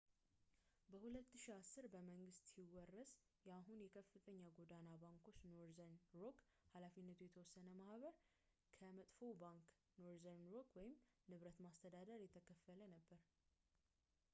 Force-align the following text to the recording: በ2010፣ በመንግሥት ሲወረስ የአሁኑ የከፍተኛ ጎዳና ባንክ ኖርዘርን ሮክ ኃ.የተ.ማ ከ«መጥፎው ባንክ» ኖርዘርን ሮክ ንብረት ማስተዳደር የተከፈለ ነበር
በ2010፣ 0.91 1.87
በመንግሥት 1.93 2.45
ሲወረስ 2.51 3.11
የአሁኑ 3.47 3.77
የከፍተኛ 3.85 4.41
ጎዳና 4.59 4.89
ባንክ 5.03 5.37
ኖርዘርን 5.51 6.01
ሮክ 6.21 6.39
ኃ.የተ.ማ 6.73 7.13
ከ«መጥፎው 8.79 9.37
ባንክ» 9.45 9.67
ኖርዘርን 10.05 10.49
ሮክ 10.57 10.73
ንብረት 11.33 11.59
ማስተዳደር 11.69 12.19
የተከፈለ 12.27 12.81
ነበር 12.97 13.21